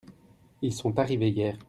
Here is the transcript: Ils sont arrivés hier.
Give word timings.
Ils 0.63 0.73
sont 0.73 0.97
arrivés 0.97 1.29
hier. 1.29 1.59